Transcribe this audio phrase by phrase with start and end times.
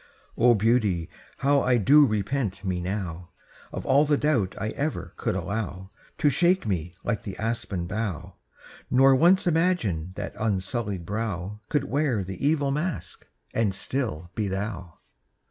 [0.35, 1.11] O Beauty,
[1.45, 3.29] how I do repent me now,
[3.71, 8.33] Of all the doubt I ever could allow To shake me like the aspen bough;
[8.89, 14.97] Nor once imagine that unsullied brow Could wear the evil mask And still be thou!